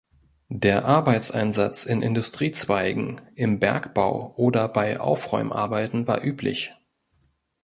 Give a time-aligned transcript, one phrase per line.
[0.55, 6.73] Der Arbeitseinsatz in Industriezweigen, im Bergbau oder bei Aufräumarbeiten war üblich.